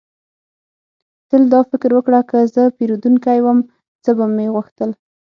تل 1.29 1.41
دا 1.53 1.61
فکر 1.71 1.91
وکړه: 1.95 2.19
که 2.29 2.37
زه 2.53 2.63
پیرودونکی 2.77 3.39
وم، 3.41 3.57
څه 4.03 4.11
به 4.17 4.25
مې 4.35 4.47
غوښتل؟ 4.53 4.89